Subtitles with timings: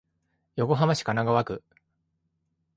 [0.55, 1.63] 横浜市神奈川区